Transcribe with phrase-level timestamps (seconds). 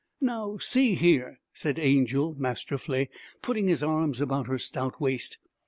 [0.19, 3.11] 'Now, see here,' said Angel masterfully,
[3.43, 5.37] putting his arms about her stout waist.